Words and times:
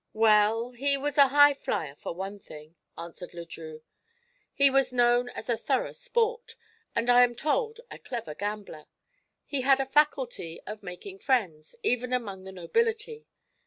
"Well, 0.13 0.71
he 0.71 0.97
was 0.97 1.19
a 1.19 1.27
highflier, 1.27 1.95
for 1.95 2.11
one 2.15 2.39
thing." 2.39 2.75
answered 2.97 3.35
Le 3.35 3.45
Drieux. 3.45 3.83
"He 4.51 4.67
was 4.71 4.91
known 4.91 5.29
as 5.29 5.47
a 5.47 5.55
thorough 5.55 5.91
'sport' 5.91 6.55
and, 6.95 7.07
I 7.07 7.21
am 7.21 7.35
told, 7.35 7.81
a 7.91 7.99
clever 7.99 8.33
gambler. 8.33 8.87
He 9.45 9.61
had 9.61 9.79
a 9.79 9.85
faculty 9.85 10.59
of 10.65 10.81
making 10.81 11.19
friends, 11.19 11.75
even 11.83 12.13
among 12.13 12.45
the 12.45 12.51
nobility. 12.51 13.27